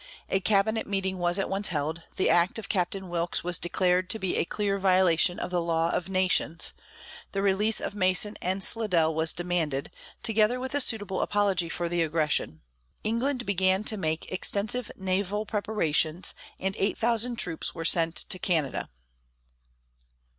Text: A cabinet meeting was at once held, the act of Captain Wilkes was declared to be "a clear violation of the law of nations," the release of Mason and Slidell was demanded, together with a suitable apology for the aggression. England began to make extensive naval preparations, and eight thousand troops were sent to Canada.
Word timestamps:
A 0.29 0.39
cabinet 0.39 0.87
meeting 0.87 1.19
was 1.19 1.37
at 1.37 1.47
once 1.47 1.67
held, 1.67 2.01
the 2.15 2.27
act 2.27 2.57
of 2.57 2.67
Captain 2.67 3.07
Wilkes 3.07 3.43
was 3.43 3.59
declared 3.59 4.09
to 4.09 4.17
be 4.17 4.35
"a 4.37 4.45
clear 4.45 4.79
violation 4.79 5.37
of 5.37 5.51
the 5.51 5.61
law 5.61 5.91
of 5.91 6.09
nations," 6.09 6.73
the 7.33 7.43
release 7.43 7.79
of 7.79 7.93
Mason 7.93 8.35
and 8.41 8.63
Slidell 8.63 9.13
was 9.13 9.31
demanded, 9.31 9.91
together 10.23 10.59
with 10.59 10.73
a 10.73 10.81
suitable 10.81 11.21
apology 11.21 11.69
for 11.69 11.87
the 11.87 12.01
aggression. 12.01 12.61
England 13.03 13.45
began 13.45 13.83
to 13.83 13.95
make 13.95 14.31
extensive 14.31 14.89
naval 14.95 15.45
preparations, 15.45 16.33
and 16.59 16.75
eight 16.79 16.97
thousand 16.97 17.35
troops 17.35 17.75
were 17.75 17.85
sent 17.85 18.15
to 18.15 18.39
Canada. 18.39 18.89